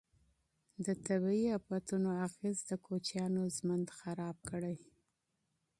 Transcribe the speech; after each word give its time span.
د 0.85 0.87
طبیعي 1.05 1.47
افتونو 1.59 2.09
اغیز 2.25 2.57
د 2.69 2.71
کوچیانو 2.85 3.41
ژوند 3.55 3.87
خراب 3.97 4.37
کړی. 4.49 4.75